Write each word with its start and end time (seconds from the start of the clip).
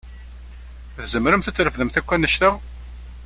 Tzemremt 1.03 1.49
ad 1.49 1.55
trefdemt 1.55 1.99
akk 1.99 2.11
annect-a? 2.15 2.49